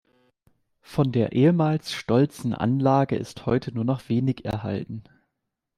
[0.81, 5.03] Von der ehemals stolzen Anlage ist heute nur noch wenig erhalten.